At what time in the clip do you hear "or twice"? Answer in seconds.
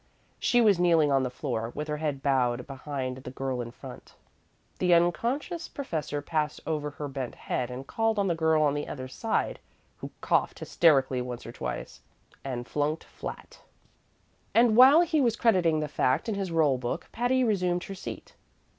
11.45-12.01